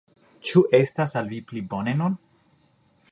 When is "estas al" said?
0.77-1.29